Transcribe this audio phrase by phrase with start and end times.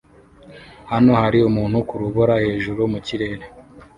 [0.91, 3.45] Hano hari umuntu kurubura hejuru mu kirere